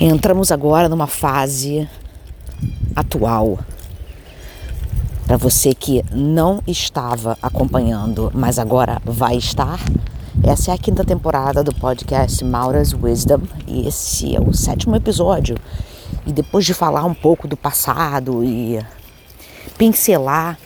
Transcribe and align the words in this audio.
Entramos 0.00 0.52
agora 0.52 0.88
numa 0.88 1.08
fase 1.08 1.88
atual. 2.94 3.58
Para 5.26 5.36
você 5.36 5.74
que 5.74 6.04
não 6.12 6.62
estava 6.68 7.36
acompanhando, 7.42 8.30
mas 8.32 8.60
agora 8.60 9.02
vai 9.04 9.36
estar, 9.36 9.80
essa 10.44 10.70
é 10.70 10.74
a 10.74 10.78
quinta 10.78 11.04
temporada 11.04 11.64
do 11.64 11.74
podcast 11.74 12.44
Maura's 12.44 12.94
Wisdom 12.94 13.40
e 13.66 13.88
esse 13.88 14.36
é 14.36 14.40
o 14.40 14.54
sétimo 14.54 14.94
episódio. 14.94 15.56
E 16.24 16.32
depois 16.32 16.64
de 16.64 16.74
falar 16.74 17.04
um 17.04 17.12
pouco 17.12 17.48
do 17.48 17.56
passado 17.56 18.44
e 18.44 18.78
pincelar 19.76 20.56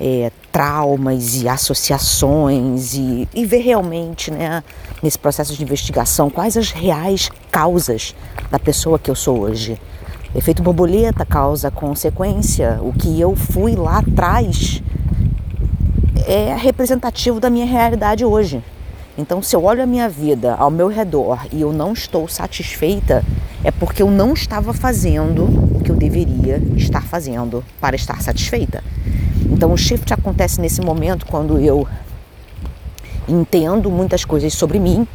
é, 0.00 0.30
traumas 0.56 1.42
e 1.42 1.46
associações 1.46 2.94
e, 2.94 3.28
e 3.34 3.44
ver 3.44 3.58
realmente, 3.58 4.30
né, 4.30 4.64
nesse 5.02 5.18
processo 5.18 5.54
de 5.54 5.62
investigação, 5.62 6.30
quais 6.30 6.56
as 6.56 6.70
reais 6.70 7.30
causas 7.50 8.14
da 8.50 8.58
pessoa 8.58 8.98
que 8.98 9.10
eu 9.10 9.14
sou 9.14 9.40
hoje. 9.40 9.78
Efeito 10.34 10.62
borboleta, 10.62 11.26
causa, 11.26 11.70
consequência. 11.70 12.78
O 12.80 12.90
que 12.90 13.20
eu 13.20 13.36
fui 13.36 13.76
lá 13.76 13.98
atrás 13.98 14.82
é 16.26 16.56
representativo 16.56 17.38
da 17.38 17.50
minha 17.50 17.66
realidade 17.66 18.24
hoje. 18.24 18.64
Então, 19.18 19.42
se 19.42 19.54
eu 19.54 19.62
olho 19.62 19.82
a 19.82 19.86
minha 19.86 20.08
vida 20.08 20.54
ao 20.54 20.70
meu 20.70 20.88
redor 20.88 21.46
e 21.52 21.60
eu 21.60 21.70
não 21.70 21.92
estou 21.92 22.26
satisfeita, 22.28 23.22
é 23.62 23.70
porque 23.70 24.02
eu 24.02 24.10
não 24.10 24.32
estava 24.32 24.72
fazendo 24.72 25.44
o 25.76 25.82
que 25.84 25.90
eu 25.90 25.96
deveria 25.96 26.56
estar 26.76 27.02
fazendo 27.02 27.62
para 27.78 27.94
estar 27.94 28.22
satisfeita. 28.22 28.82
Então, 29.56 29.72
o 29.72 29.76
shift 29.78 30.12
acontece 30.12 30.60
nesse 30.60 30.82
momento 30.82 31.24
quando 31.24 31.58
eu 31.58 31.88
entendo 33.26 33.90
muitas 33.90 34.22
coisas 34.22 34.52
sobre 34.52 34.78
mim, 34.78 35.08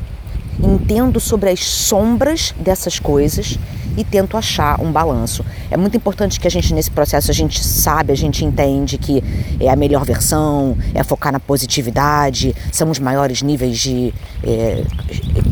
entendo 0.59 1.19
sobre 1.19 1.51
as 1.51 1.63
sombras 1.63 2.51
dessas 2.57 2.97
coisas 2.97 3.59
e 3.95 4.03
tento 4.03 4.35
achar 4.35 4.81
um 4.81 4.91
balanço. 4.91 5.45
É 5.69 5.77
muito 5.77 5.95
importante 5.95 6.39
que 6.39 6.48
a 6.48 6.49
gente 6.49 6.73
nesse 6.73 6.89
processo 6.89 7.29
a 7.29 7.33
gente 7.35 7.63
sabe, 7.63 8.11
a 8.11 8.15
gente 8.15 8.43
entende 8.43 8.98
que 8.98 9.23
é 9.59 9.70
a 9.70 9.75
melhor 9.75 10.03
versão, 10.03 10.76
é 10.95 11.03
focar 11.03 11.31
na 11.31 11.39
positividade, 11.39 12.55
são 12.71 12.89
os 12.89 12.98
maiores 12.98 13.43
níveis 13.43 13.77
de 13.77 14.11
é, 14.43 14.83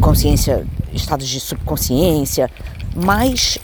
consciência, 0.02 0.66
estados 0.92 1.28
de 1.28 1.40
subconsciência, 1.40 2.50
mas 2.96 3.60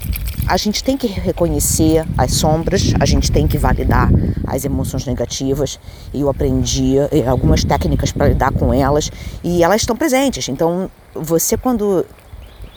a 0.47 0.57
gente 0.57 0.83
tem 0.83 0.95
que 0.95 1.07
reconhecer 1.07 2.05
as 2.17 2.33
sombras, 2.33 2.93
a 2.99 3.05
gente 3.05 3.31
tem 3.31 3.47
que 3.47 3.57
validar 3.57 4.09
as 4.47 4.63
emoções 4.63 5.05
negativas 5.05 5.79
eu 6.13 6.29
aprendi 6.29 6.97
eh, 6.97 7.27
algumas 7.27 7.63
técnicas 7.63 8.11
para 8.11 8.27
lidar 8.27 8.51
com 8.51 8.73
elas 8.73 9.11
e 9.43 9.63
elas 9.63 9.81
estão 9.81 9.95
presentes. 9.95 10.47
Então, 10.49 10.89
você 11.13 11.57
quando 11.57 12.05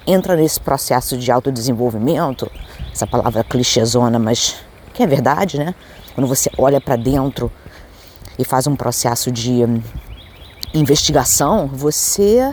entra 0.06 0.36
nesse 0.36 0.61
processo 0.61 1.16
de 1.16 1.30
autodesenvolvimento, 1.30 2.50
essa 2.92 3.06
palavra 3.06 3.44
clichêzona, 3.44 4.19
mas 4.19 4.56
que 4.94 5.02
é 5.02 5.06
verdade, 5.06 5.58
né? 5.58 5.74
Quando 6.14 6.27
você 6.27 6.50
olha 6.56 6.80
para 6.80 6.96
dentro 6.96 7.50
e 8.39 8.44
faz 8.44 8.66
um 8.66 8.74
processo 8.74 9.30
de 9.30 9.64
hum, 9.64 9.80
investigação, 10.74 11.69
você 11.69 12.52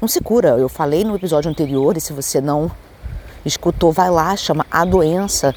não 0.00 0.08
se 0.08 0.20
cura. 0.20 0.50
Eu 0.50 0.68
falei 0.68 1.04
no 1.04 1.14
episódio 1.14 1.50
anterior, 1.50 1.96
e 1.96 2.00
se 2.00 2.12
você 2.12 2.40
não 2.40 2.70
escutou, 3.44 3.92
vai 3.92 4.10
lá, 4.10 4.36
chama 4.36 4.66
A 4.70 4.84
Doença. 4.84 5.54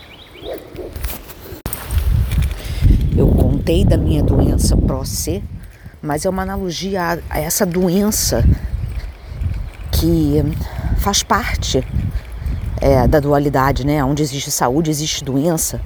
Eu 3.15 3.27
contei 3.27 3.85
da 3.85 3.97
minha 3.97 4.23
doença 4.23 4.75
Pro-C, 4.75 5.43
mas 6.01 6.25
é 6.25 6.29
uma 6.29 6.41
analogia 6.41 7.21
a 7.29 7.39
essa 7.39 7.65
doença 7.65 8.43
que 9.91 10.43
faz 10.97 11.21
parte 11.21 11.85
é, 12.81 13.07
da 13.07 13.19
dualidade, 13.19 13.85
né? 13.85 14.03
Onde 14.03 14.23
existe 14.23 14.49
saúde, 14.49 14.89
existe 14.89 15.23
doença. 15.23 15.79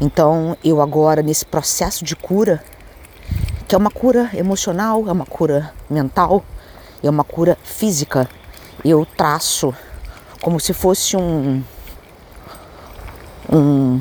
Então, 0.00 0.56
eu 0.64 0.80
agora, 0.80 1.20
nesse 1.20 1.44
processo 1.44 2.04
de 2.04 2.14
cura, 2.14 2.62
que 3.66 3.74
é 3.74 3.78
uma 3.78 3.90
cura 3.90 4.30
emocional, 4.34 5.08
é 5.08 5.12
uma 5.12 5.26
cura 5.26 5.72
mental, 5.90 6.44
é 7.02 7.10
uma 7.10 7.24
cura 7.24 7.58
física, 7.62 8.28
eu 8.84 9.04
traço 9.04 9.74
como 10.40 10.60
se 10.60 10.72
fosse 10.72 11.16
um, 11.16 11.62
um, 13.52 14.00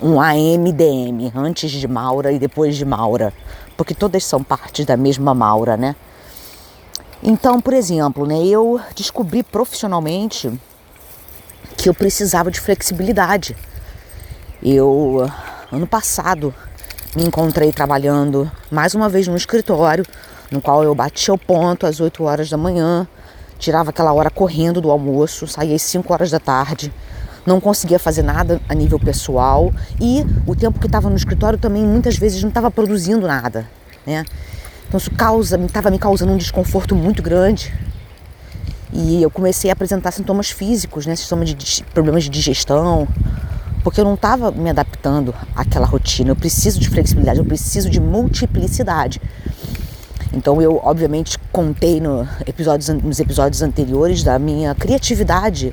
um 0.00 0.20
AMDM, 0.20 1.32
antes 1.34 1.70
de 1.70 1.88
Maura 1.88 2.32
e 2.32 2.38
depois 2.38 2.76
de 2.76 2.84
Maura, 2.84 3.32
porque 3.76 3.94
todas 3.94 4.24
são 4.24 4.42
partes 4.42 4.86
da 4.86 4.96
mesma 4.96 5.34
Maura, 5.34 5.76
né? 5.76 5.96
Então, 7.22 7.60
por 7.60 7.72
exemplo, 7.72 8.26
né, 8.26 8.44
eu 8.44 8.80
descobri 8.96 9.42
profissionalmente 9.42 10.52
que 11.76 11.88
eu 11.88 11.94
precisava 11.94 12.50
de 12.50 12.60
flexibilidade. 12.60 13.56
Eu, 14.62 15.30
ano 15.70 15.86
passado, 15.86 16.52
me 17.14 17.24
encontrei 17.24 17.72
trabalhando 17.72 18.50
mais 18.70 18.94
uma 18.94 19.08
vez 19.08 19.28
no 19.28 19.36
escritório, 19.36 20.04
no 20.50 20.60
qual 20.60 20.82
eu 20.82 20.94
batia 20.94 21.32
o 21.32 21.38
ponto 21.38 21.86
às 21.86 22.00
8 22.00 22.24
horas 22.24 22.50
da 22.50 22.56
manhã, 22.56 23.06
tirava 23.62 23.90
aquela 23.90 24.12
hora 24.12 24.28
correndo 24.28 24.80
do 24.80 24.90
almoço, 24.90 25.46
saía 25.46 25.76
às 25.76 25.82
5 25.82 26.12
horas 26.12 26.32
da 26.32 26.40
tarde, 26.40 26.92
não 27.46 27.60
conseguia 27.60 27.98
fazer 27.98 28.22
nada 28.22 28.60
a 28.68 28.74
nível 28.74 28.98
pessoal 28.98 29.72
e 30.00 30.26
o 30.46 30.56
tempo 30.56 30.80
que 30.80 30.86
estava 30.86 31.08
no 31.08 31.14
escritório 31.14 31.56
também 31.56 31.84
muitas 31.84 32.16
vezes 32.16 32.42
não 32.42 32.48
estava 32.48 32.72
produzindo 32.72 33.26
nada, 33.26 33.68
né? 34.04 34.24
Então 34.88 34.98
isso 34.98 35.12
causa, 35.12 35.56
estava 35.56 35.90
me 35.90 35.98
causando 35.98 36.32
um 36.32 36.36
desconforto 36.36 36.96
muito 36.96 37.22
grande. 37.22 37.72
E 38.92 39.22
eu 39.22 39.30
comecei 39.30 39.70
a 39.70 39.72
apresentar 39.72 40.10
sintomas 40.10 40.50
físicos, 40.50 41.06
né? 41.06 41.16
Sintomas 41.16 41.54
de 41.54 41.84
problemas 41.94 42.24
de 42.24 42.30
digestão, 42.30 43.08
porque 43.82 44.00
eu 44.00 44.04
não 44.04 44.14
estava 44.14 44.50
me 44.50 44.68
adaptando 44.68 45.34
àquela 45.56 45.86
rotina. 45.86 46.30
Eu 46.30 46.36
preciso 46.36 46.78
de 46.78 46.90
flexibilidade, 46.90 47.38
eu 47.38 47.44
preciso 47.44 47.88
de 47.88 48.00
multiplicidade. 48.00 49.20
Então 50.32 50.62
eu, 50.62 50.80
obviamente, 50.82 51.38
contei 51.52 52.00
no 52.00 52.26
episódios, 52.46 52.88
nos 52.88 53.20
episódios 53.20 53.60
anteriores 53.60 54.22
da 54.22 54.38
minha 54.38 54.74
criatividade 54.74 55.72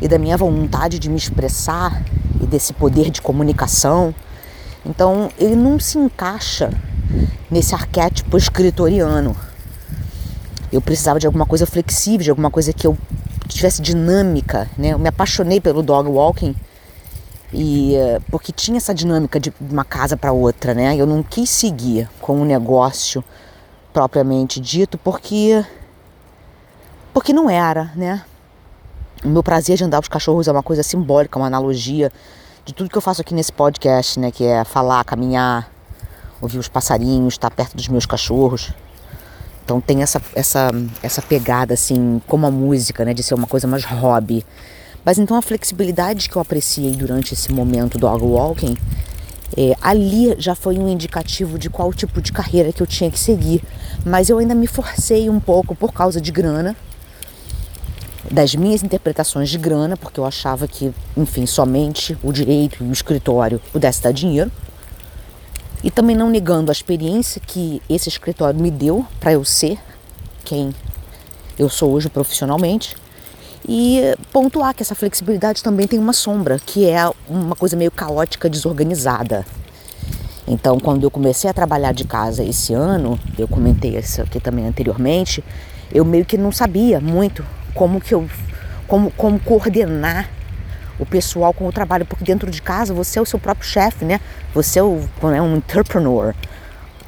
e 0.00 0.08
da 0.08 0.18
minha 0.18 0.36
vontade 0.36 0.98
de 0.98 1.10
me 1.10 1.16
expressar 1.16 2.02
e 2.40 2.46
desse 2.46 2.72
poder 2.72 3.10
de 3.10 3.20
comunicação. 3.20 4.14
Então 4.86 5.28
ele 5.38 5.54
não 5.54 5.78
se 5.78 5.98
encaixa 5.98 6.70
nesse 7.50 7.74
arquétipo 7.74 8.38
escritoriano. 8.38 9.36
Eu 10.72 10.80
precisava 10.80 11.18
de 11.18 11.26
alguma 11.26 11.44
coisa 11.44 11.66
flexível, 11.66 12.24
de 12.24 12.30
alguma 12.30 12.50
coisa 12.50 12.72
que 12.72 12.86
eu 12.86 12.96
tivesse 13.48 13.82
dinâmica, 13.82 14.68
né? 14.78 14.90
Eu 14.90 14.98
me 14.98 15.08
apaixonei 15.08 15.60
pelo 15.60 15.82
dog 15.82 16.08
walking 16.08 16.54
e 17.52 17.94
porque 18.30 18.52
tinha 18.52 18.78
essa 18.78 18.94
dinâmica 18.94 19.38
de 19.38 19.52
uma 19.60 19.84
casa 19.84 20.16
para 20.16 20.32
outra, 20.32 20.72
né? 20.72 20.96
Eu 20.96 21.06
não 21.06 21.22
quis 21.22 21.50
seguir 21.50 22.08
com 22.20 22.40
um 22.40 22.44
negócio 22.44 23.22
propriamente 23.92 24.60
dito 24.60 24.96
porque 24.98 25.64
porque 27.12 27.32
não 27.32 27.50
era, 27.50 27.90
né? 27.96 28.24
O 29.24 29.28
meu 29.28 29.42
prazer 29.42 29.76
de 29.76 29.84
andar 29.84 29.98
com 29.98 30.02
os 30.02 30.08
cachorros 30.08 30.48
é 30.48 30.52
uma 30.52 30.62
coisa 30.62 30.82
simbólica, 30.82 31.38
uma 31.38 31.46
analogia 31.46 32.10
de 32.64 32.72
tudo 32.72 32.88
que 32.88 32.96
eu 32.96 33.02
faço 33.02 33.20
aqui 33.20 33.34
nesse 33.34 33.52
podcast, 33.52 34.18
né? 34.18 34.30
Que 34.30 34.44
é 34.44 34.64
falar, 34.64 35.04
caminhar, 35.04 35.70
ouvir 36.40 36.58
os 36.58 36.68
passarinhos, 36.68 37.34
estar 37.34 37.50
perto 37.50 37.76
dos 37.76 37.88
meus 37.88 38.06
cachorros. 38.06 38.72
Então 39.64 39.80
tem 39.80 40.02
essa, 40.02 40.20
essa, 40.34 40.70
essa 41.02 41.22
pegada 41.22 41.74
assim, 41.74 42.20
como 42.26 42.46
a 42.46 42.50
música, 42.50 43.04
né, 43.04 43.14
de 43.14 43.22
ser 43.22 43.34
uma 43.34 43.46
coisa 43.46 43.68
mais 43.68 43.84
hobby. 43.84 44.44
Mas 45.04 45.18
então 45.18 45.36
a 45.36 45.42
flexibilidade 45.42 46.28
que 46.28 46.36
eu 46.36 46.42
apreciei 46.42 46.92
durante 46.92 47.34
esse 47.34 47.52
momento 47.52 47.92
do 47.92 48.00
dog 48.00 48.24
walking, 48.24 48.76
é, 49.56 49.74
ali 49.80 50.34
já 50.38 50.54
foi 50.54 50.78
um 50.78 50.88
indicativo 50.88 51.58
de 51.58 51.68
qual 51.68 51.92
tipo 51.92 52.20
de 52.22 52.32
carreira 52.32 52.72
que 52.72 52.82
eu 52.82 52.86
tinha 52.86 53.10
que 53.10 53.18
seguir. 53.18 53.62
Mas 54.04 54.30
eu 54.30 54.38
ainda 54.38 54.54
me 54.54 54.66
forcei 54.66 55.28
um 55.28 55.40
pouco 55.40 55.74
por 55.74 55.92
causa 55.92 56.20
de 56.20 56.30
grana, 56.30 56.76
das 58.30 58.54
minhas 58.54 58.82
interpretações 58.82 59.48
de 59.48 59.58
grana, 59.58 59.96
porque 59.96 60.20
eu 60.20 60.24
achava 60.24 60.68
que, 60.68 60.92
enfim, 61.16 61.46
somente 61.46 62.16
o 62.22 62.32
direito 62.32 62.84
e 62.84 62.88
o 62.88 62.92
escritório 62.92 63.60
pudesse 63.72 64.02
dar 64.02 64.12
dinheiro 64.12 64.50
e 65.82 65.90
também 65.90 66.14
não 66.14 66.28
negando 66.28 66.70
a 66.70 66.72
experiência 66.72 67.40
que 67.44 67.82
esse 67.88 68.08
escritório 68.08 68.60
me 68.60 68.70
deu 68.70 69.04
para 69.18 69.32
eu 69.32 69.44
ser 69.44 69.78
quem 70.44 70.74
eu 71.58 71.68
sou 71.68 71.92
hoje 71.92 72.08
profissionalmente 72.08 72.94
e 73.68 74.16
pontuar 74.32 74.74
que 74.74 74.82
essa 74.82 74.94
flexibilidade 74.94 75.62
também 75.62 75.86
tem 75.86 75.98
uma 75.98 76.12
sombra, 76.12 76.58
que 76.58 76.88
é 76.88 77.10
uma 77.28 77.54
coisa 77.54 77.76
meio 77.76 77.90
caótica, 77.90 78.48
desorganizada. 78.48 79.44
Então, 80.46 80.80
quando 80.80 81.04
eu 81.04 81.10
comecei 81.10 81.48
a 81.48 81.52
trabalhar 81.52 81.92
de 81.92 82.04
casa 82.04 82.42
esse 82.42 82.74
ano, 82.74 83.18
eu 83.38 83.46
comentei 83.46 83.96
isso 83.96 84.22
aqui 84.22 84.40
também 84.40 84.66
anteriormente, 84.66 85.44
eu 85.92 86.04
meio 86.04 86.24
que 86.24 86.36
não 86.36 86.50
sabia 86.50 87.00
muito 87.00 87.44
como 87.74 88.00
que 88.00 88.14
eu 88.14 88.28
como, 88.88 89.10
como 89.12 89.38
coordenar 89.38 90.28
o 90.98 91.06
pessoal 91.06 91.54
com 91.54 91.66
o 91.66 91.72
trabalho, 91.72 92.04
porque 92.04 92.24
dentro 92.24 92.50
de 92.50 92.60
casa 92.60 92.92
você 92.92 93.18
é 93.18 93.22
o 93.22 93.24
seu 93.24 93.38
próprio 93.38 93.66
chefe, 93.66 94.04
né? 94.04 94.20
Você 94.52 94.80
é, 94.80 94.82
o, 94.82 95.00
é 95.22 95.40
um 95.40 95.56
entrepreneur, 95.56 96.34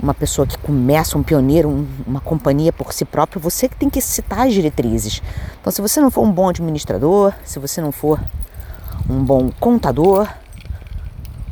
uma 0.02 0.12
pessoa 0.12 0.46
que 0.46 0.58
começa, 0.58 1.16
um 1.16 1.22
pioneiro, 1.22 1.68
um, 1.68 1.86
uma 2.04 2.20
companhia 2.20 2.72
por 2.72 2.92
si 2.92 3.04
próprio, 3.04 3.40
você 3.40 3.68
que 3.68 3.76
tem 3.76 3.88
que 3.88 4.00
citar 4.00 4.46
as 4.46 4.52
diretrizes. 4.52 5.22
Então, 5.60 5.72
se 5.72 5.80
você 5.80 6.00
não 6.00 6.10
for 6.10 6.22
um 6.22 6.32
bom 6.32 6.48
administrador, 6.48 7.32
se 7.44 7.60
você 7.60 7.80
não 7.80 7.92
for 7.92 8.20
um 9.08 9.22
bom 9.22 9.50
contador, 9.60 10.28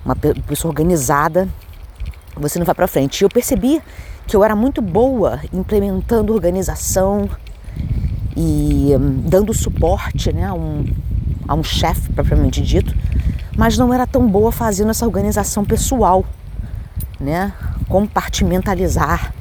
uma 0.05 0.17
pessoa 0.17 0.71
organizada, 0.71 1.49
você 2.35 2.59
não 2.59 2.67
vai 2.67 2.75
para 2.75 2.89
frente. 2.89 3.21
E 3.21 3.25
eu 3.25 3.29
percebi 3.29 3.81
que 4.27 4.35
eu 4.35 4.43
era 4.43 4.57
muito 4.57 4.83
boa 4.83 5.41
implementando 5.53 6.33
organização 6.33 7.29
e 8.37 8.93
um, 8.97 9.21
dando 9.29 9.55
suporte 9.55 10.33
né, 10.33 10.47
a 10.47 10.55
um, 10.55 10.85
a 11.47 11.55
um 11.55 11.63
chefe 11.63 12.13
propriamente 12.13 12.63
dito, 12.63 12.97
mas 13.57 13.79
não 13.79 13.93
era 13.93 14.07
tão 14.07 14.27
boa 14.27 14.51
fazendo 14.51 14.91
essa 14.91 15.05
organização 15.05 15.65
pessoal, 15.65 16.25
né? 17.21 17.53
Compartimentalizar 17.89 19.35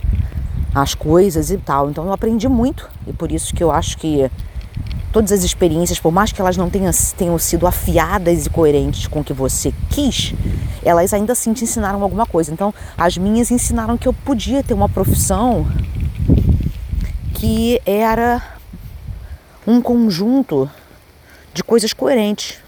as 0.73 0.93
coisas 0.93 1.49
e 1.49 1.57
tal. 1.57 1.89
Então 1.89 2.05
eu 2.05 2.13
aprendi 2.13 2.47
muito 2.47 2.89
e 3.07 3.13
por 3.13 3.31
isso 3.31 3.53
que 3.53 3.63
eu 3.63 3.71
acho 3.71 3.97
que 3.97 4.29
todas 5.11 5.31
as 5.31 5.43
experiências, 5.43 5.99
por 5.99 6.11
mais 6.11 6.31
que 6.31 6.39
elas 6.39 6.57
não 6.57 6.69
tenham, 6.69 6.91
tenham 7.17 7.37
sido 7.39 7.65
afiadas 7.65 8.45
e 8.45 8.49
coerentes 8.49 9.07
com 9.07 9.21
o 9.21 9.23
que 9.23 9.33
você 9.33 9.73
quis, 9.89 10.33
elas 10.83 11.13
ainda 11.13 11.33
assim 11.33 11.53
te 11.53 11.63
ensinaram 11.63 12.01
alguma 12.03 12.25
coisa. 12.25 12.51
Então, 12.51 12.73
as 12.97 13.17
minhas 13.17 13.49
ensinaram 13.49 13.97
que 13.97 14.07
eu 14.07 14.13
podia 14.13 14.63
ter 14.63 14.73
uma 14.73 14.89
profissão 14.89 15.65
que 17.33 17.81
era 17.85 18.41
um 19.65 19.81
conjunto 19.81 20.69
de 21.53 21.63
coisas 21.63 21.93
coerentes. 21.93 22.59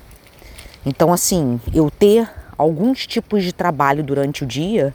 Então, 0.85 1.13
assim, 1.13 1.59
eu 1.73 1.91
ter 1.91 2.27
alguns 2.57 3.05
tipos 3.05 3.43
de 3.43 3.53
trabalho 3.53 4.03
durante 4.03 4.43
o 4.43 4.47
dia, 4.47 4.93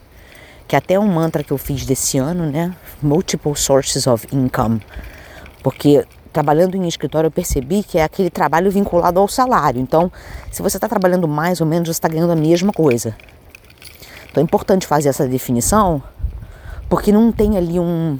que 0.67 0.75
é 0.75 0.79
até 0.79 0.95
é 0.95 0.99
um 0.99 1.07
mantra 1.07 1.43
que 1.43 1.51
eu 1.51 1.57
fiz 1.57 1.85
desse 1.85 2.17
ano, 2.17 2.45
né? 2.51 2.75
Multiple 3.01 3.55
sources 3.55 4.05
of 4.05 4.27
income. 4.31 4.81
Porque 5.63 6.05
trabalhando 6.33 6.75
em 6.75 6.87
escritório, 6.87 7.27
eu 7.27 7.31
percebi 7.31 7.83
que 7.83 7.97
é 7.97 8.03
aquele 8.03 8.29
trabalho 8.29 8.69
vinculado 8.69 9.19
ao 9.19 9.27
salário. 9.27 9.81
Então, 9.81 10.11
se 10.51 10.61
você 10.61 10.77
está 10.77 10.87
trabalhando 10.87 11.27
mais 11.27 11.61
ou 11.61 11.67
menos, 11.67 11.87
você 11.87 11.93
está 11.93 12.07
ganhando 12.07 12.31
a 12.31 12.35
mesma 12.35 12.71
coisa. 12.71 13.15
Então, 14.29 14.41
é 14.41 14.43
importante 14.43 14.85
fazer 14.85 15.09
essa 15.09 15.25
definição, 15.27 16.03
porque 16.89 17.11
não 17.11 17.31
tem 17.31 17.57
ali 17.57 17.79
um, 17.79 18.19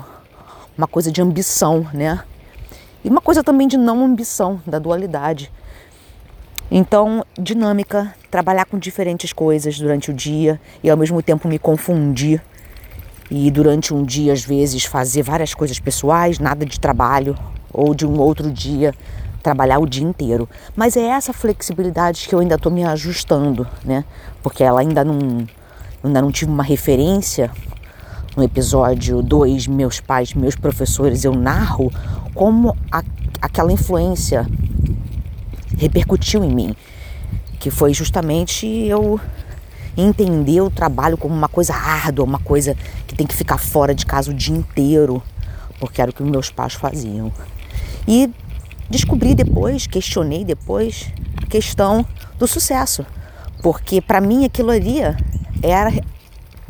uma 0.77 0.87
coisa 0.87 1.11
de 1.11 1.21
ambição, 1.21 1.85
né? 1.93 2.23
E 3.03 3.09
uma 3.09 3.21
coisa 3.21 3.43
também 3.43 3.67
de 3.67 3.77
não 3.77 4.03
ambição, 4.03 4.59
da 4.65 4.79
dualidade. 4.79 5.51
Então, 6.69 7.25
dinâmica, 7.39 8.13
trabalhar 8.29 8.65
com 8.65 8.77
diferentes 8.77 9.31
coisas 9.31 9.79
durante 9.79 10.11
o 10.11 10.13
dia 10.13 10.59
e 10.83 10.89
ao 10.89 10.97
mesmo 10.97 11.21
tempo 11.21 11.47
me 11.47 11.57
confundir. 11.57 12.41
E 13.31 13.49
durante 13.51 13.93
um 13.93 14.03
dia, 14.03 14.33
às 14.33 14.43
vezes, 14.43 14.83
fazer 14.83 15.21
várias 15.21 15.53
coisas 15.53 15.79
pessoais, 15.79 16.39
nada 16.39 16.65
de 16.65 16.79
trabalho, 16.79 17.37
ou 17.73 17.93
de 17.95 18.05
um 18.05 18.19
outro 18.19 18.51
dia 18.51 18.93
trabalhar 19.41 19.79
o 19.79 19.85
dia 19.85 20.03
inteiro. 20.03 20.47
Mas 20.75 20.97
é 20.97 21.03
essa 21.03 21.31
flexibilidade 21.31 22.27
que 22.27 22.35
eu 22.35 22.39
ainda 22.39 22.55
estou 22.55 22.71
me 22.71 22.83
ajustando, 22.83 23.65
né? 23.83 24.03
Porque 24.43 24.61
ela 24.61 24.81
ainda 24.81 25.05
não, 25.05 25.47
ainda 26.03 26.21
não 26.21 26.31
tive 26.31 26.51
uma 26.51 26.63
referência. 26.63 27.49
No 28.35 28.43
episódio 28.43 29.23
2, 29.23 29.67
meus 29.67 29.99
pais, 29.99 30.33
meus 30.33 30.55
professores, 30.55 31.23
eu 31.23 31.33
narro 31.33 31.91
como 32.35 32.77
a, 32.91 33.01
aquela 33.41 33.71
influência 33.71 34.45
repercutiu 35.77 36.43
em 36.43 36.53
mim, 36.53 36.75
que 37.59 37.69
foi 37.69 37.93
justamente 37.93 38.65
eu 38.65 39.19
entender 39.95 40.61
o 40.61 40.69
trabalho 40.69 41.17
como 41.17 41.33
uma 41.33 41.47
coisa 41.47 41.73
árdua, 41.73 42.25
uma 42.25 42.39
coisa 42.39 42.75
que 43.07 43.15
tem 43.15 43.25
que 43.25 43.35
ficar 43.35 43.57
fora 43.57 43.95
de 43.95 44.05
casa 44.05 44.31
o 44.31 44.33
dia 44.33 44.55
inteiro, 44.55 45.21
porque 45.79 46.01
era 46.01 46.11
o 46.11 46.13
que 46.13 46.23
meus 46.23 46.51
pais 46.51 46.73
faziam. 46.73 47.31
E 48.07 48.29
descobri 48.89 49.33
depois, 49.33 49.87
questionei 49.87 50.45
depois 50.45 51.11
a 51.41 51.47
questão 51.47 52.05
do 52.37 52.47
sucesso, 52.47 53.05
porque 53.61 53.99
para 54.01 54.21
mim 54.21 54.45
aquilo 54.45 54.69
ali 54.69 54.99
era 55.63 55.91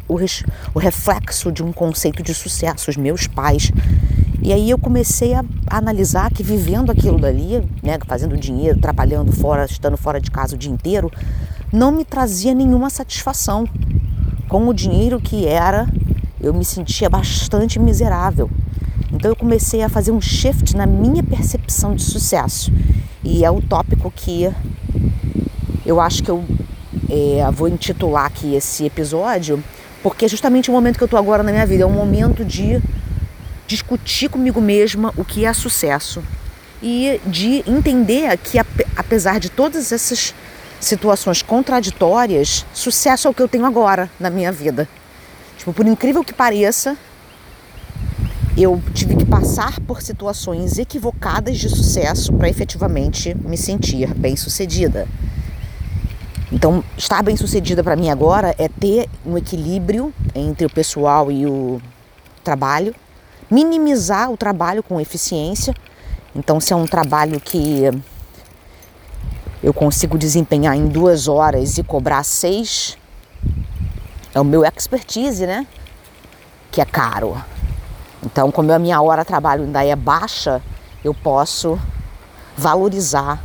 o, 0.07 0.79
reflexo 0.79 1.51
de 1.51 1.61
um 1.61 1.73
conceito 1.73 2.23
de 2.23 2.33
sucesso, 2.33 2.89
os 2.89 2.97
meus 2.97 3.27
pais. 3.27 3.71
E 4.47 4.53
aí 4.53 4.69
eu 4.69 4.77
comecei 4.77 5.33
a 5.33 5.43
analisar 5.69 6.31
que 6.31 6.41
vivendo 6.41 6.89
aquilo 6.89 7.19
dali, 7.19 7.61
né, 7.83 7.99
fazendo 8.07 8.37
dinheiro, 8.37 8.79
trabalhando 8.79 9.29
fora, 9.29 9.65
estando 9.65 9.97
fora 9.97 10.21
de 10.21 10.31
casa 10.31 10.55
o 10.55 10.57
dia 10.57 10.71
inteiro, 10.71 11.11
não 11.69 11.91
me 11.91 12.05
trazia 12.05 12.53
nenhuma 12.53 12.89
satisfação. 12.89 13.67
Com 14.47 14.69
o 14.69 14.73
dinheiro 14.73 15.19
que 15.19 15.45
era, 15.45 15.85
eu 16.39 16.53
me 16.53 16.63
sentia 16.63 17.09
bastante 17.09 17.77
miserável. 17.77 18.49
Então 19.11 19.29
eu 19.29 19.35
comecei 19.35 19.83
a 19.83 19.89
fazer 19.89 20.13
um 20.13 20.21
shift 20.21 20.77
na 20.77 20.85
minha 20.85 21.21
percepção 21.21 21.93
de 21.93 22.03
sucesso. 22.03 22.71
E 23.25 23.43
é 23.43 23.51
o 23.51 23.61
tópico 23.61 24.09
que 24.15 24.49
eu 25.85 25.99
acho 25.99 26.23
que 26.23 26.31
eu 26.31 26.41
é, 27.09 27.51
vou 27.51 27.67
intitular 27.67 28.27
aqui 28.27 28.55
esse 28.55 28.85
episódio, 28.85 29.61
porque 30.01 30.23
é 30.23 30.29
justamente 30.29 30.69
o 30.69 30.73
momento 30.73 30.95
que 30.95 31.03
eu 31.03 31.07
estou 31.07 31.19
agora 31.19 31.43
na 31.43 31.51
minha 31.51 31.65
vida. 31.65 31.83
É 31.83 31.85
um 31.85 31.91
momento 31.91 32.45
de 32.45 32.81
discutir 33.67 34.29
comigo 34.29 34.61
mesma 34.61 35.13
o 35.17 35.25
que 35.25 35.45
é 35.45 35.53
sucesso 35.53 36.23
e 36.81 37.19
de 37.25 37.63
entender 37.67 38.37
que, 38.37 38.57
apesar 38.95 39.39
de 39.39 39.49
todas 39.49 39.91
essas 39.91 40.33
situações 40.79 41.41
contraditórias, 41.41 42.65
sucesso 42.73 43.27
é 43.27 43.31
o 43.31 43.33
que 43.33 43.41
eu 43.41 43.47
tenho 43.47 43.65
agora 43.65 44.09
na 44.19 44.29
minha 44.29 44.51
vida. 44.51 44.87
Tipo, 45.57 45.73
por 45.73 45.85
incrível 45.85 46.23
que 46.23 46.33
pareça, 46.33 46.95
eu 48.55 48.81
tive 48.93 49.15
que 49.15 49.25
passar 49.25 49.79
por 49.81 50.01
situações 50.01 50.77
equivocadas 50.77 51.57
de 51.57 51.69
sucesso 51.69 52.31
para 52.33 52.49
efetivamente 52.49 53.35
me 53.35 53.57
sentir 53.57 54.13
bem-sucedida. 54.13 55.07
Então, 56.51 56.83
estar 56.97 57.21
bem-sucedida 57.21 57.83
para 57.83 57.95
mim 57.95 58.09
agora 58.09 58.55
é 58.57 58.69
ter 58.69 59.09
um 59.25 59.37
equilíbrio 59.37 60.13
entre 60.33 60.65
o 60.65 60.69
pessoal 60.69 61.31
e 61.31 61.45
o 61.45 61.81
trabalho, 62.43 62.95
minimizar 63.49 64.31
o 64.31 64.37
trabalho 64.37 64.83
com 64.83 64.99
eficiência. 64.99 65.73
Então, 66.35 66.59
se 66.59 66.73
é 66.73 66.75
um 66.75 66.85
trabalho 66.85 67.39
que 67.39 67.89
eu 69.63 69.73
consigo 69.73 70.17
desempenhar 70.17 70.75
em 70.75 70.87
duas 70.87 71.27
horas 71.27 71.77
e 71.77 71.83
cobrar 71.83 72.23
seis, 72.23 72.97
é 74.33 74.39
o 74.39 74.45
meu 74.45 74.63
expertise, 74.63 75.47
né? 75.47 75.65
Que 76.71 76.81
é 76.81 76.85
caro. 76.85 77.41
Então, 78.23 78.51
como 78.51 78.71
a 78.71 78.79
minha 78.79 79.01
hora 79.01 79.23
de 79.23 79.27
trabalho 79.27 79.63
ainda 79.63 79.83
é 79.83 79.95
baixa, 79.95 80.61
eu 81.03 81.13
posso 81.13 81.79
valorizar 82.55 83.41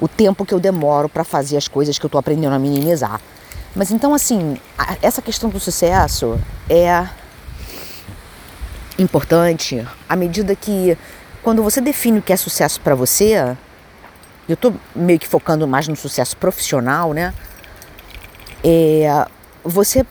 o 0.00 0.08
tempo 0.08 0.44
que 0.44 0.52
eu 0.52 0.58
demoro 0.58 1.08
para 1.08 1.22
fazer 1.22 1.56
as 1.56 1.68
coisas 1.68 1.98
que 1.98 2.04
eu 2.04 2.08
estou 2.08 2.18
aprendendo 2.18 2.54
a 2.54 2.58
minimizar. 2.58 3.20
Mas 3.74 3.90
então, 3.90 4.12
assim, 4.12 4.58
essa 5.00 5.22
questão 5.22 5.48
do 5.48 5.60
sucesso 5.60 6.38
é 6.68 7.06
importante 9.02 9.86
à 10.08 10.16
medida 10.16 10.54
que, 10.54 10.96
quando 11.42 11.62
você 11.62 11.80
define 11.80 12.18
o 12.18 12.22
que 12.22 12.32
é 12.32 12.36
sucesso 12.36 12.80
para 12.80 12.94
você, 12.94 13.56
eu 14.48 14.54
estou 14.54 14.74
meio 14.94 15.18
que 15.18 15.28
focando 15.28 15.66
mais 15.66 15.88
no 15.88 15.96
sucesso 15.96 16.36
profissional, 16.36 17.12
né? 17.12 17.34
É, 18.64 19.26
você 19.64 20.06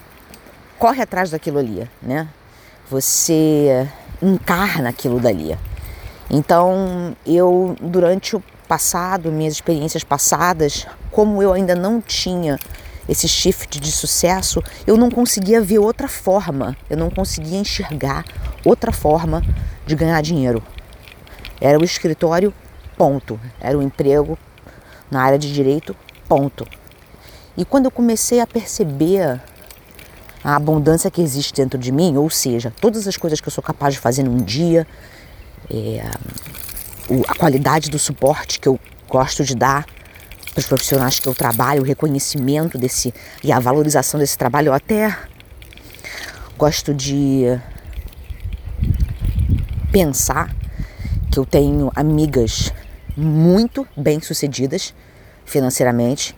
corre 0.77 1.01
atrás 1.01 1.31
daquilo 1.31 1.59
ali, 1.59 1.89
né? 2.01 2.27
você 2.91 3.87
encarna 4.21 4.89
aquilo 4.89 5.17
dali. 5.17 5.57
Então, 6.29 7.15
eu, 7.25 7.75
durante 7.81 8.35
o 8.35 8.43
passado, 8.67 9.31
minhas 9.31 9.53
experiências 9.53 10.03
passadas, 10.03 10.85
como 11.09 11.41
eu 11.41 11.53
ainda 11.53 11.73
não 11.73 12.01
tinha 12.01 12.59
esse 13.07 13.27
shift 13.29 13.79
de 13.79 13.91
sucesso, 13.91 14.61
eu 14.85 14.97
não 14.97 15.09
conseguia 15.09 15.61
ver 15.61 15.79
outra 15.79 16.07
forma, 16.07 16.75
eu 16.89 16.97
não 16.97 17.09
conseguia 17.09 17.57
enxergar 17.57 18.25
outra 18.63 18.91
forma 18.91 19.43
de 19.85 19.95
ganhar 19.95 20.21
dinheiro. 20.21 20.63
Era 21.59 21.79
o 21.79 21.83
escritório, 21.83 22.53
ponto. 22.97 23.39
Era 23.59 23.77
o 23.77 23.81
emprego 23.81 24.37
na 25.09 25.21
área 25.21 25.37
de 25.37 25.51
direito, 25.53 25.95
ponto. 26.27 26.67
E 27.57 27.65
quando 27.65 27.85
eu 27.85 27.91
comecei 27.91 28.39
a 28.39 28.47
perceber 28.47 29.41
a 30.43 30.55
abundância 30.55 31.11
que 31.11 31.21
existe 31.21 31.53
dentro 31.53 31.77
de 31.77 31.91
mim, 31.91 32.17
ou 32.17 32.29
seja, 32.29 32.73
todas 32.81 33.07
as 33.07 33.17
coisas 33.17 33.39
que 33.39 33.47
eu 33.47 33.51
sou 33.51 33.63
capaz 33.63 33.93
de 33.93 33.99
fazer 33.99 34.23
num 34.23 34.37
dia, 34.37 34.87
é, 35.69 36.03
a 37.27 37.35
qualidade 37.35 37.89
do 37.89 37.99
suporte 37.99 38.59
que 38.59 38.67
eu 38.67 38.79
gosto 39.07 39.43
de 39.43 39.55
dar 39.55 39.85
para 40.53 40.59
os 40.59 40.65
profissionais 40.65 41.19
que 41.19 41.27
eu 41.27 41.35
trabalho, 41.35 41.81
o 41.81 41.85
reconhecimento 41.85 42.77
desse 42.77 43.13
e 43.43 43.51
a 43.51 43.59
valorização 43.59 44.19
desse 44.19 44.37
trabalho, 44.37 44.69
eu 44.69 44.73
até 44.73 45.15
gosto 46.57 46.93
de 46.93 47.59
pensar 49.91 50.55
que 51.31 51.37
eu 51.37 51.45
tenho 51.45 51.91
amigas 51.95 52.73
muito 53.15 53.87
bem 53.95 54.21
sucedidas 54.21 54.93
financeiramente 55.45 56.35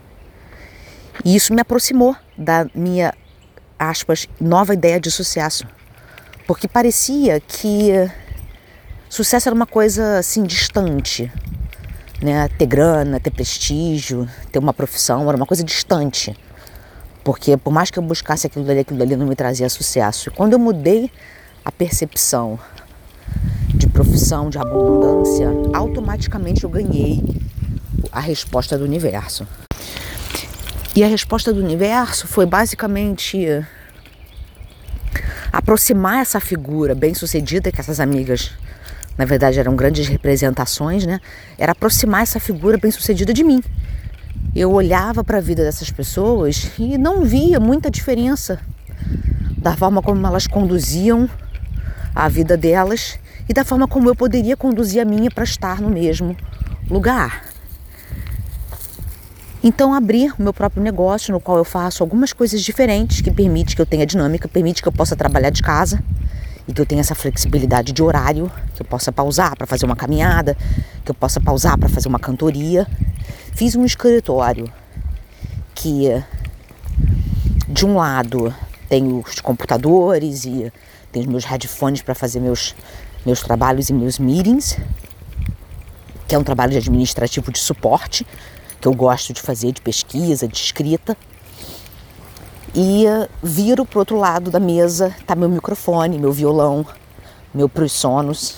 e 1.24 1.36
isso 1.36 1.54
me 1.54 1.60
aproximou 1.60 2.16
da 2.36 2.66
minha 2.74 3.14
aspas, 3.78 4.26
nova 4.40 4.74
ideia 4.74 4.98
de 4.98 5.10
sucesso. 5.10 5.66
Porque 6.46 6.66
parecia 6.66 7.40
que 7.40 7.92
sucesso 9.08 9.48
era 9.48 9.54
uma 9.54 9.66
coisa 9.66 10.18
assim 10.18 10.42
distante, 10.42 11.30
né? 12.20 12.48
Ter 12.58 12.66
grana, 12.66 13.20
ter 13.20 13.30
prestígio, 13.30 14.28
ter 14.50 14.58
uma 14.58 14.72
profissão, 14.72 15.28
era 15.28 15.36
uma 15.36 15.46
coisa 15.46 15.62
distante. 15.62 16.36
Porque 17.22 17.56
por 17.56 17.72
mais 17.72 17.90
que 17.90 17.98
eu 17.98 18.02
buscasse 18.02 18.46
aquilo 18.46 18.64
dali, 18.64 18.80
aquilo 18.80 18.98
dali 18.98 19.16
não 19.16 19.26
me 19.26 19.36
trazia 19.36 19.68
sucesso. 19.68 20.28
E 20.28 20.32
quando 20.32 20.54
eu 20.54 20.58
mudei 20.58 21.10
a 21.64 21.72
percepção 21.72 22.58
de 23.74 23.86
profissão, 23.88 24.48
de 24.48 24.58
abundância, 24.58 25.48
automaticamente 25.72 26.64
eu 26.64 26.70
ganhei 26.70 27.22
a 28.12 28.20
resposta 28.20 28.78
do 28.78 28.84
universo. 28.84 29.46
E 30.96 31.02
a 31.02 31.08
resposta 31.08 31.52
do 31.52 31.60
universo 31.60 32.26
foi 32.28 32.46
basicamente 32.46 33.64
aproximar 35.52 36.20
essa 36.20 36.38
figura 36.38 36.94
bem-sucedida 36.94 37.72
que 37.72 37.80
essas 37.80 37.98
amigas, 37.98 38.52
na 39.18 39.24
verdade, 39.24 39.58
eram 39.58 39.74
grandes 39.74 40.06
representações, 40.06 41.04
né? 41.04 41.20
Era 41.58 41.72
aproximar 41.72 42.22
essa 42.22 42.38
figura 42.38 42.78
bem-sucedida 42.78 43.32
de 43.32 43.42
mim. 43.42 43.62
Eu 44.54 44.72
olhava 44.72 45.24
para 45.24 45.38
a 45.38 45.40
vida 45.40 45.64
dessas 45.64 45.90
pessoas 45.90 46.70
e 46.78 46.96
não 46.96 47.24
via 47.24 47.58
muita 47.58 47.90
diferença 47.90 48.60
da 49.58 49.76
forma 49.76 50.00
como 50.00 50.24
elas 50.24 50.46
conduziam 50.46 51.28
a 52.14 52.28
vida 52.28 52.56
delas 52.56 53.18
e 53.48 53.52
da 53.52 53.64
forma 53.64 53.86
como 53.86 54.08
eu 54.08 54.14
poderia 54.14 54.56
conduzir 54.56 55.00
a 55.00 55.04
minha 55.04 55.30
para 55.30 55.44
estar 55.44 55.80
no 55.80 55.90
mesmo 55.90 56.36
lugar. 56.88 57.44
Então 59.62 59.94
abri 59.94 60.30
o 60.38 60.42
meu 60.42 60.52
próprio 60.52 60.82
negócio 60.82 61.32
no 61.32 61.40
qual 61.40 61.56
eu 61.56 61.64
faço 61.64 62.02
algumas 62.02 62.32
coisas 62.34 62.60
diferentes 62.62 63.22
que 63.22 63.30
permite 63.30 63.74
que 63.74 63.80
eu 63.80 63.86
tenha 63.86 64.04
dinâmica, 64.04 64.46
permite 64.46 64.82
que 64.82 64.88
eu 64.88 64.92
possa 64.92 65.16
trabalhar 65.16 65.48
de 65.48 65.62
casa 65.62 66.02
e 66.68 66.72
que 66.72 66.80
eu 66.80 66.84
tenha 66.84 67.00
essa 67.00 67.14
flexibilidade 67.14 67.92
de 67.92 68.02
horário, 68.02 68.50
que 68.74 68.82
eu 68.82 68.86
possa 68.86 69.10
pausar 69.10 69.56
para 69.56 69.66
fazer 69.66 69.86
uma 69.86 69.96
caminhada, 69.96 70.56
que 71.02 71.10
eu 71.10 71.14
possa 71.14 71.40
pausar 71.40 71.78
para 71.78 71.88
fazer 71.88 72.08
uma 72.08 72.18
cantoria. 72.18 72.86
Fiz 73.54 73.74
um 73.74 73.84
escritório 73.86 74.70
que 75.74 76.22
de 77.68 77.86
um 77.86 77.96
lado 77.96 78.54
tem 78.88 79.12
os 79.12 79.40
computadores 79.40 80.44
e 80.44 80.70
tem 81.10 81.22
os 81.22 81.28
meus 81.28 81.44
headphones 81.44 82.02
para 82.02 82.14
fazer 82.14 82.40
meus 82.40 82.74
meus 83.24 83.40
trabalhos 83.40 83.88
e 83.88 83.92
meus 83.92 84.18
meetings, 84.18 84.78
que 86.26 86.34
é 86.34 86.38
um 86.38 86.44
trabalho 86.44 86.72
de 86.72 86.78
administrativo 86.78 87.50
de 87.50 87.58
suporte 87.58 88.26
que 88.80 88.88
eu 88.88 88.92
gosto 88.92 89.32
de 89.32 89.40
fazer, 89.40 89.72
de 89.72 89.80
pesquisa, 89.80 90.46
de 90.46 90.56
escrita. 90.56 91.16
E 92.74 93.04
viro 93.42 93.86
pro 93.86 94.00
outro 94.00 94.18
lado 94.18 94.50
da 94.50 94.60
mesa, 94.60 95.14
tá 95.26 95.34
meu 95.34 95.48
microfone, 95.48 96.18
meu 96.18 96.32
violão, 96.32 96.84
meu 97.54 97.68
pros 97.68 97.92
sonos 97.92 98.56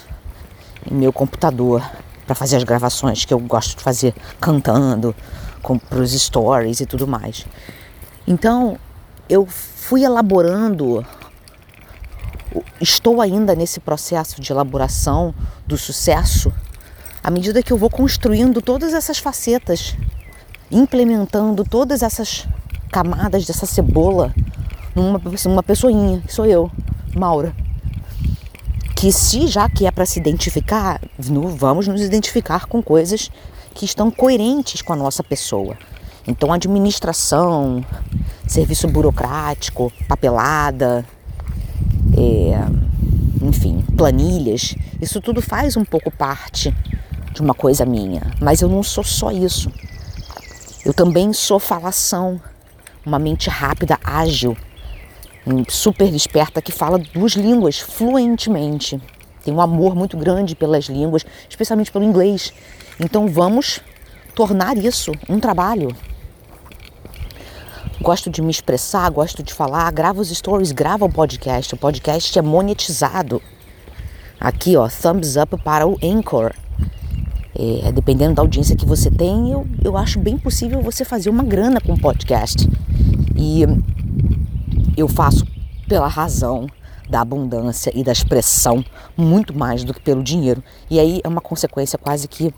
e 0.91 0.95
meu 0.95 1.13
computador 1.13 1.83
para 2.27 2.35
fazer 2.35 2.57
as 2.57 2.65
gravações 2.65 3.25
que 3.25 3.33
eu 3.33 3.39
gosto 3.39 3.77
de 3.77 3.85
fazer 3.85 4.15
cantando, 4.41 5.15
com 5.63 5.79
pros 5.79 6.13
stories 6.13 6.81
e 6.81 6.87
tudo 6.87 7.07
mais. 7.07 7.47
Então, 8.27 8.79
eu 9.29 9.47
fui 9.47 10.05
elaborando 10.05 11.07
estou 12.81 13.21
ainda 13.21 13.55
nesse 13.55 13.81
processo 13.81 14.41
de 14.41 14.53
elaboração 14.53 15.35
do 15.67 15.77
sucesso 15.77 16.53
à 17.23 17.31
medida 17.31 17.63
que 17.63 17.73
eu 17.73 17.79
vou 17.79 17.91
construindo 17.91 18.63
todas 18.63 18.95
essas 18.95 19.19
facetas 19.19 19.97
implementando 20.71 21.65
todas 21.65 22.03
essas 22.03 22.47
camadas 22.91 23.45
dessa 23.45 23.67
cebola 23.67 24.35
numa 24.95 25.21
uma 25.47 25.63
pessoinha, 25.63 26.23
sou 26.29 26.47
eu, 26.47 26.71
Maura. 27.15 27.55
Que 28.95 29.13
se 29.13 29.47
já 29.47 29.69
que 29.69 29.87
é 29.87 29.91
para 29.91 30.07
se 30.07 30.19
identificar, 30.19 31.01
vamos 31.19 31.87
nos 31.87 32.01
identificar 32.01 32.67
com 32.67 32.83
coisas 32.83 33.31
que 33.75 33.85
estão 33.85 34.11
coerentes 34.11 34.81
com 34.81 34.95
a 34.95 34.97
nossa 34.97 35.23
pessoa. 35.23 35.77
Então, 36.27 36.53
administração, 36.53 37.85
serviço 38.47 38.89
burocrático, 38.89 39.93
papelada, 40.09 41.05
enfim, 43.43 43.85
planilhas, 43.97 44.75
isso 45.01 45.21
tudo 45.21 45.41
faz 45.41 45.77
um 45.77 45.85
pouco 45.85 46.11
parte 46.11 46.75
de 47.33 47.41
uma 47.41 47.55
coisa 47.55 47.85
minha. 47.85 48.23
Mas 48.41 48.63
eu 48.63 48.69
não 48.69 48.83
sou 48.83 49.05
só 49.05 49.31
isso. 49.31 49.71
Eu 50.85 50.95
também 50.95 51.33
sou 51.33 51.59
falação, 51.59 52.41
uma 53.05 53.19
mente 53.19 53.51
rápida, 53.51 53.99
ágil, 54.03 54.57
super 55.69 56.13
esperta 56.15 56.63
que 56.63 56.73
fala 56.73 56.99
duas 56.99 57.33
línguas 57.33 57.79
fluentemente. 57.79 59.01
Tenho 59.45 59.59
um 59.59 59.61
amor 59.61 59.95
muito 59.95 60.17
grande 60.17 60.57
pelas 60.57 60.87
línguas, 60.87 61.25
especialmente 61.49 61.93
pelo 61.93 62.05
inglês. 62.05 62.53
Então 62.99 63.29
vamos 63.29 63.81
tornar 64.35 64.77
isso 64.77 65.13
um 65.29 65.39
trabalho. 65.39 65.95
Gosto 68.01 68.29
de 68.29 68.43
me 68.43 68.51
expressar, 68.51 69.09
gosto 69.11 69.43
de 69.43 69.55
falar, 69.55 69.91
gravo 69.91 70.21
os 70.21 70.29
stories, 70.29 70.71
gravo 70.71 71.07
o 71.07 71.13
podcast. 71.13 71.75
O 71.75 71.79
podcast 71.79 72.39
é 72.39 72.43
monetizado. 72.43 73.41
Aqui, 74.39 74.77
ó, 74.77 74.87
thumbs 74.87 75.37
up 75.37 75.57
para 75.63 75.87
o 75.87 75.97
Anchor. 76.03 76.53
É, 77.59 77.91
dependendo 77.91 78.35
da 78.35 78.43
audiência 78.43 78.77
que 78.77 78.85
você 78.85 79.11
tem, 79.11 79.51
eu, 79.51 79.67
eu 79.83 79.97
acho 79.97 80.19
bem 80.19 80.37
possível 80.37 80.83
você 80.83 81.07
fazer 81.07 81.31
uma 81.31 81.43
grana 81.43 81.81
com 81.81 81.97
podcast. 81.97 82.69
E 83.35 83.63
eu 84.95 85.09
faço 85.09 85.47
pela 85.89 86.07
razão 86.07 86.67
da 87.09 87.23
abundância 87.23 87.91
e 87.95 88.05
da 88.05 88.13
expressão 88.13 88.85
muito 89.17 89.57
mais 89.57 89.85
do 89.85 89.95
que 89.95 90.01
pelo 90.01 90.23
dinheiro. 90.23 90.63
E 90.91 91.01
aí 91.01 91.21
é 91.25 91.29
uma 91.29 91.41
consequência 91.41 91.99
quase 91.99 92.29
que 92.29 92.53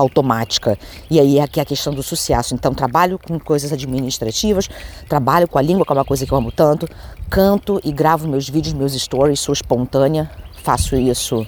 automática. 0.00 0.78
E 1.10 1.20
aí 1.20 1.38
é 1.38 1.42
aqui 1.42 1.60
a 1.60 1.64
questão 1.64 1.92
do 1.92 2.02
sucesso. 2.02 2.54
Então, 2.54 2.74
trabalho 2.74 3.18
com 3.18 3.38
coisas 3.38 3.72
administrativas, 3.72 4.68
trabalho 5.08 5.46
com 5.46 5.58
a 5.58 5.62
língua, 5.62 5.84
que 5.84 5.92
é 5.92 5.94
uma 5.94 6.04
coisa 6.04 6.26
que 6.26 6.32
eu 6.32 6.38
amo 6.38 6.50
tanto, 6.50 6.88
canto 7.28 7.80
e 7.84 7.92
gravo 7.92 8.28
meus 8.28 8.48
vídeos, 8.48 8.74
meus 8.74 8.92
stories, 8.94 9.40
sou 9.40 9.52
espontânea, 9.52 10.30
faço 10.62 10.96
isso 10.96 11.46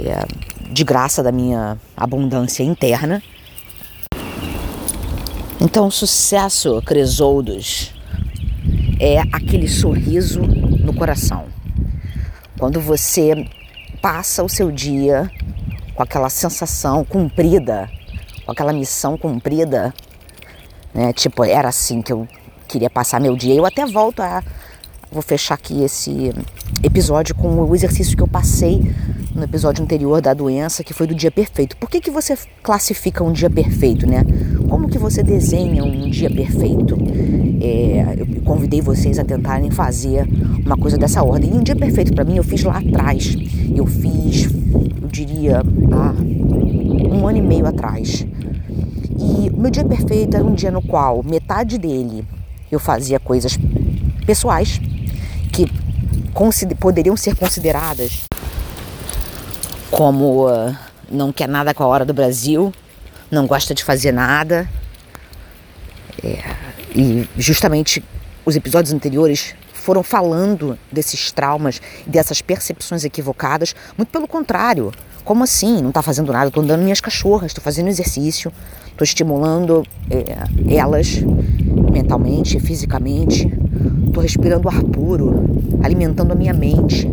é, 0.00 0.24
de 0.72 0.84
graça 0.84 1.22
da 1.22 1.32
minha 1.32 1.78
abundância 1.96 2.62
interna. 2.62 3.22
Então, 5.60 5.90
sucesso, 5.90 6.80
Cresoldos, 6.82 7.92
é 9.00 9.20
aquele 9.32 9.68
sorriso 9.68 10.40
no 10.40 10.94
coração. 10.94 11.46
Quando 12.58 12.80
você 12.80 13.48
passa 14.00 14.42
o 14.42 14.48
seu 14.48 14.70
dia 14.70 15.30
com 15.98 16.04
aquela 16.04 16.30
sensação 16.30 17.04
cumprida, 17.04 17.90
com 18.46 18.52
aquela 18.52 18.72
missão 18.72 19.18
cumprida, 19.18 19.92
né? 20.94 21.12
Tipo, 21.12 21.42
era 21.42 21.68
assim 21.68 22.00
que 22.00 22.12
eu 22.12 22.28
queria 22.68 22.88
passar 22.88 23.20
meu 23.20 23.36
dia. 23.36 23.52
Eu 23.52 23.66
até 23.66 23.84
volto 23.84 24.20
a. 24.20 24.40
Vou 25.10 25.22
fechar 25.22 25.54
aqui 25.54 25.82
esse 25.82 26.32
episódio 26.84 27.34
com 27.34 27.48
o 27.48 27.74
exercício 27.74 28.16
que 28.16 28.22
eu 28.22 28.28
passei 28.28 28.94
no 29.34 29.42
episódio 29.42 29.82
anterior 29.82 30.20
da 30.20 30.32
doença, 30.32 30.84
que 30.84 30.94
foi 30.94 31.08
do 31.08 31.16
dia 31.16 31.32
perfeito. 31.32 31.76
Por 31.78 31.90
que, 31.90 32.00
que 32.00 32.12
você 32.12 32.38
classifica 32.62 33.24
um 33.24 33.32
dia 33.32 33.50
perfeito, 33.50 34.06
né? 34.06 34.22
Como 34.68 34.88
que 34.88 34.98
você 34.98 35.20
desenha 35.20 35.82
um 35.82 36.08
dia 36.08 36.30
perfeito? 36.30 36.96
É, 37.60 38.14
eu 38.18 38.42
convidei 38.42 38.80
vocês 38.80 39.18
a 39.18 39.24
tentarem 39.24 39.72
fazer 39.72 40.28
uma 40.64 40.76
coisa 40.76 40.96
dessa 40.96 41.24
ordem. 41.24 41.50
E 41.54 41.54
um 41.54 41.62
dia 41.62 41.74
perfeito 41.74 42.14
para 42.14 42.22
mim 42.22 42.36
eu 42.36 42.44
fiz 42.44 42.62
lá 42.62 42.78
atrás. 42.78 43.34
Eu 43.74 43.86
fiz, 43.86 44.46
diria, 45.08 45.58
há 45.92 47.14
um 47.14 47.26
ano 47.26 47.38
e 47.38 47.42
meio 47.42 47.66
atrás. 47.66 48.26
E 49.18 49.50
meu 49.50 49.70
dia 49.70 49.84
perfeito 49.84 50.36
era 50.36 50.44
um 50.44 50.54
dia 50.54 50.70
no 50.70 50.80
qual 50.80 51.22
metade 51.24 51.78
dele 51.78 52.24
eu 52.70 52.78
fazia 52.78 53.18
coisas 53.18 53.58
pessoais 54.26 54.80
que 55.52 55.66
poderiam 56.78 57.16
ser 57.16 57.34
consideradas 57.34 58.28
como 59.90 60.48
uh, 60.48 60.76
não 61.10 61.32
quer 61.32 61.48
nada 61.48 61.74
com 61.74 61.82
a 61.82 61.86
hora 61.86 62.04
do 62.04 62.12
Brasil, 62.12 62.72
não 63.30 63.46
gosta 63.46 63.74
de 63.74 63.82
fazer 63.82 64.12
nada. 64.12 64.68
É, 66.22 66.42
e 66.94 67.28
justamente 67.36 68.04
os 68.44 68.56
episódios 68.56 68.92
anteriores 68.92 69.54
foram 69.88 70.02
falando 70.02 70.78
desses 70.92 71.32
traumas 71.32 71.80
dessas 72.06 72.42
percepções 72.42 73.04
equivocadas. 73.04 73.74
Muito 73.96 74.10
pelo 74.10 74.28
contrário. 74.28 74.92
Como 75.24 75.42
assim? 75.42 75.80
Não 75.80 75.88
está 75.88 76.02
fazendo 76.02 76.30
nada? 76.30 76.48
Estou 76.48 76.62
andando 76.62 76.82
minhas 76.82 77.00
cachorras, 77.00 77.46
estou 77.46 77.64
fazendo 77.64 77.88
exercício, 77.88 78.52
estou 78.90 79.02
estimulando 79.02 79.82
é, 80.10 80.74
elas 80.74 81.22
mentalmente, 81.90 82.60
fisicamente, 82.60 83.50
estou 84.06 84.22
respirando 84.22 84.68
ar 84.68 84.82
puro, 84.82 85.32
alimentando 85.82 86.32
a 86.32 86.34
minha 86.34 86.52
mente, 86.52 87.10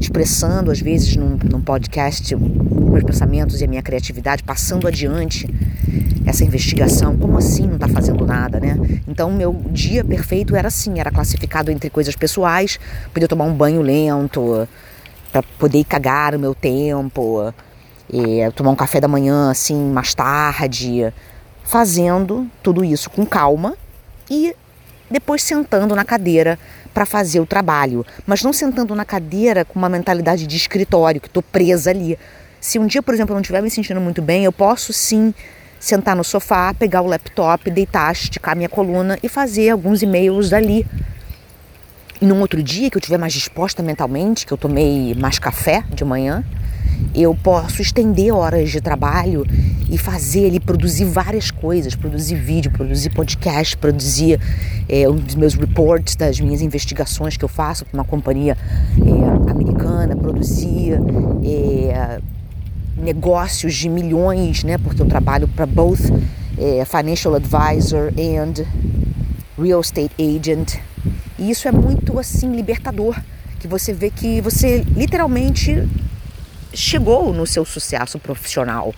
expressando 0.00 0.72
às 0.72 0.80
vezes 0.80 1.14
num, 1.14 1.38
num 1.48 1.60
podcast 1.60 2.34
meus 2.34 3.04
pensamentos 3.04 3.60
e 3.60 3.64
a 3.64 3.68
minha 3.68 3.82
criatividade, 3.82 4.42
passando 4.42 4.88
adiante 4.88 5.48
essa 6.30 6.44
investigação. 6.44 7.16
Como 7.16 7.36
assim 7.36 7.66
não 7.66 7.74
está 7.74 7.88
fazendo 7.88 8.26
nada, 8.26 8.58
né? 8.58 8.76
Então, 9.06 9.30
meu 9.32 9.52
dia 9.70 10.04
perfeito 10.04 10.56
era 10.56 10.68
assim: 10.68 10.98
era 10.98 11.10
classificado 11.10 11.70
entre 11.70 11.90
coisas 11.90 12.16
pessoais, 12.16 12.78
poder 13.12 13.28
tomar 13.28 13.44
um 13.44 13.54
banho 13.54 13.82
lento, 13.82 14.66
para 15.30 15.42
poder 15.58 15.84
cagar 15.84 16.34
o 16.34 16.38
meu 16.38 16.54
tempo, 16.54 17.52
tomar 18.56 18.70
um 18.70 18.76
café 18.76 19.00
da 19.00 19.06
manhã 19.06 19.50
assim 19.50 19.76
mais 19.76 20.14
tarde, 20.14 21.12
fazendo 21.62 22.48
tudo 22.62 22.84
isso 22.84 23.08
com 23.10 23.24
calma 23.24 23.76
e 24.28 24.56
depois 25.08 25.42
sentando 25.42 25.94
na 25.94 26.04
cadeira 26.04 26.58
para 26.92 27.06
fazer 27.06 27.38
o 27.38 27.46
trabalho, 27.46 28.04
mas 28.26 28.42
não 28.42 28.52
sentando 28.52 28.94
na 28.94 29.04
cadeira 29.04 29.64
com 29.64 29.78
uma 29.78 29.88
mentalidade 29.88 30.46
de 30.46 30.56
escritório, 30.56 31.20
que 31.20 31.28
estou 31.28 31.42
presa 31.42 31.90
ali. 31.90 32.18
Se 32.60 32.78
um 32.78 32.86
dia, 32.86 33.02
por 33.02 33.14
exemplo, 33.14 33.32
eu 33.32 33.36
não 33.36 33.40
estiver 33.40 33.62
me 33.62 33.70
sentindo 33.70 34.00
muito 34.00 34.20
bem, 34.20 34.44
eu 34.44 34.52
posso 34.52 34.92
sim 34.92 35.32
sentar 35.80 36.14
no 36.14 36.22
sofá, 36.22 36.74
pegar 36.74 37.00
o 37.00 37.06
laptop, 37.06 37.70
deitar, 37.70 38.12
esticar 38.12 38.54
minha 38.54 38.68
coluna 38.68 39.18
e 39.22 39.28
fazer 39.28 39.70
alguns 39.70 40.02
e-mails 40.02 40.50
dali. 40.50 40.86
E 42.20 42.26
num 42.26 42.38
outro 42.40 42.62
dia 42.62 42.90
que 42.90 42.98
eu 42.98 43.00
estiver 43.00 43.18
mais 43.18 43.32
disposta 43.32 43.82
mentalmente, 43.82 44.46
que 44.46 44.52
eu 44.52 44.58
tomei 44.58 45.14
mais 45.14 45.38
café 45.38 45.82
de 45.90 46.04
manhã, 46.04 46.44
eu 47.14 47.34
posso 47.34 47.80
estender 47.80 48.32
horas 48.34 48.70
de 48.70 48.78
trabalho 48.78 49.46
e 49.88 49.96
fazer 49.96 50.46
ali, 50.46 50.60
produzir 50.60 51.06
várias 51.06 51.50
coisas, 51.50 51.94
produzir 51.94 52.36
vídeo, 52.36 52.70
produzir 52.70 53.08
podcast, 53.10 53.74
produzir 53.76 54.38
é, 54.86 55.08
um 55.08 55.16
dos 55.16 55.34
meus 55.34 55.54
reports 55.54 56.14
das 56.14 56.38
minhas 56.38 56.60
investigações 56.60 57.38
que 57.38 57.44
eu 57.44 57.48
faço 57.48 57.86
para 57.86 57.98
uma 57.98 58.04
companhia 58.04 58.56
é, 58.98 59.50
americana, 59.50 60.14
produzir 60.14 61.00
é, 61.42 62.20
negócios 62.96 63.74
de 63.74 63.88
milhões, 63.88 64.64
né? 64.64 64.78
Porque 64.78 65.00
eu 65.00 65.06
trabalho 65.06 65.48
para 65.48 65.66
both 65.66 66.00
é, 66.58 66.84
financial 66.84 67.34
advisor 67.34 68.12
and 68.18 68.64
real 69.60 69.80
estate 69.80 70.10
agent. 70.18 70.76
E 71.38 71.50
isso 71.50 71.66
é 71.66 71.72
muito 71.72 72.18
assim 72.18 72.54
libertador, 72.54 73.18
que 73.58 73.66
você 73.66 73.92
vê 73.92 74.10
que 74.10 74.40
você 74.40 74.84
literalmente 74.94 75.88
chegou 76.72 77.32
no 77.32 77.46
seu 77.46 77.64
sucesso 77.64 78.18
profissional. 78.18 78.94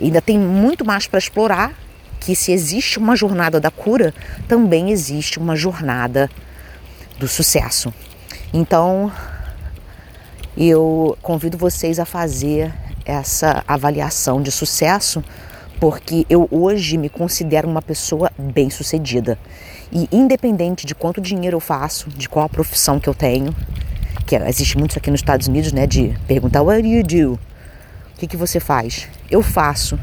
Ainda 0.00 0.20
tem 0.20 0.38
muito 0.38 0.84
mais 0.84 1.06
para 1.06 1.18
explorar, 1.18 1.72
que 2.20 2.34
se 2.34 2.50
existe 2.50 2.98
uma 2.98 3.14
jornada 3.14 3.60
da 3.60 3.70
cura, 3.70 4.12
também 4.48 4.90
existe 4.90 5.38
uma 5.38 5.54
jornada 5.54 6.28
do 7.18 7.28
sucesso. 7.28 7.92
Então, 8.52 9.12
eu 10.56 11.16
convido 11.22 11.56
vocês 11.56 11.98
a 11.98 12.04
fazer 12.04 12.72
essa 13.06 13.64
avaliação 13.66 14.42
de 14.42 14.50
sucesso, 14.50 15.22
porque 15.80 16.26
eu 16.28 16.48
hoje 16.50 16.98
me 16.98 17.08
considero 17.08 17.68
uma 17.68 17.80
pessoa 17.80 18.30
bem-sucedida. 18.36 19.38
E 19.92 20.08
independente 20.10 20.84
de 20.84 20.94
quanto 20.94 21.20
dinheiro 21.20 21.56
eu 21.56 21.60
faço, 21.60 22.10
de 22.10 22.28
qual 22.28 22.44
a 22.44 22.48
profissão 22.48 22.98
que 22.98 23.08
eu 23.08 23.14
tenho, 23.14 23.54
que 24.26 24.34
existe 24.34 24.76
muito 24.76 24.98
aqui 24.98 25.10
nos 25.10 25.20
Estados 25.20 25.46
Unidos, 25.46 25.72
né, 25.72 25.86
de 25.86 26.18
perguntar 26.26 26.62
what 26.62 26.82
do 26.82 26.88
you 26.88 27.04
do? 27.04 27.34
O 27.34 28.18
que, 28.18 28.26
que 28.26 28.36
você 28.36 28.58
faz? 28.58 29.08
Eu 29.30 29.42
faço. 29.42 29.98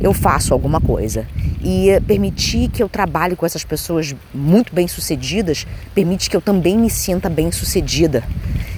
Eu 0.00 0.12
faço 0.12 0.52
alguma 0.52 0.80
coisa. 0.80 1.26
E 1.62 2.00
permitir 2.06 2.68
que 2.68 2.82
eu 2.82 2.88
trabalhe 2.88 3.36
com 3.36 3.46
essas 3.46 3.64
pessoas 3.64 4.14
muito 4.34 4.74
bem-sucedidas 4.74 5.66
permite 5.94 6.28
que 6.28 6.36
eu 6.36 6.40
também 6.40 6.76
me 6.76 6.90
sinta 6.90 7.28
bem-sucedida. 7.28 8.24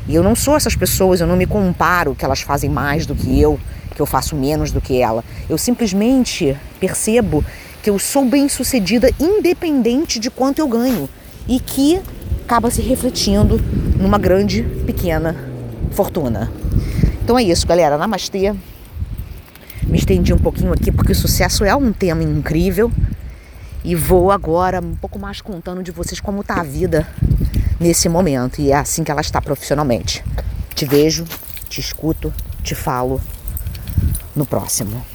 E 0.07 0.15
eu 0.15 0.23
não 0.23 0.37
sou 0.37 0.55
essas 0.55 0.77
pessoas, 0.77 1.21
eu 1.21 1.27
não 1.27 1.37
me 1.37 1.47
comparo 1.47 2.15
que 2.15 2.25
elas 2.25 2.43
fazem 2.43 2.69
mais 2.69 3.07
do 3.07 3.15
que 3.15 3.41
eu, 3.41 3.59
que 3.95 4.03
eu 4.03 4.07
faço 4.07 4.37
menos 4.37 4.71
do 4.71 4.81
que 4.81 5.01
ela. 5.01 5.25
Eu 5.49 5.57
simplesmente 5.57 6.55
percebo 6.79 7.43
que 7.83 7.89
eu 7.89 7.99
sou 7.99 8.25
bem-sucedida 8.25 9.11
independente 9.19 10.19
de 10.19 10.31
quanto 10.31 10.59
eu 10.59 10.69
ganho 10.69 11.09
e 11.49 11.59
que 11.59 12.01
acaba 12.45 12.71
se 12.71 12.83
refletindo 12.83 13.59
numa 13.99 14.19
grande, 14.19 14.63
pequena 14.85 15.35
fortuna. 15.93 16.53
Então 17.23 17.39
é 17.39 17.43
isso, 17.43 17.67
galera. 17.67 17.97
Namastê. 17.97 18.55
Me 19.95 20.01
estendi 20.01 20.35
um 20.35 20.39
pouquinho 20.39 20.73
aqui 20.73 20.91
porque 20.91 21.13
o 21.13 21.15
sucesso 21.15 21.65
é 21.65 21.73
um 21.77 21.93
tema 21.93 22.21
incrível. 22.21 22.91
E 23.85 23.95
vou 23.95 24.33
agora 24.33 24.81
um 24.81 24.97
pouco 24.97 25.21
mais 25.21 25.41
contando 25.41 25.85
de 25.85 25.93
vocês 25.93 26.19
como 26.19 26.41
está 26.41 26.57
a 26.57 26.65
vida 26.65 27.07
nesse 27.79 28.09
momento. 28.09 28.61
E 28.61 28.73
é 28.73 28.75
assim 28.75 29.05
que 29.05 29.13
ela 29.13 29.21
está 29.21 29.41
profissionalmente. 29.41 30.25
Te 30.75 30.85
vejo, 30.85 31.25
te 31.69 31.81
escuto, 31.81 32.35
te 32.61 32.75
falo 32.75 33.21
no 34.35 34.45
próximo. 34.45 35.14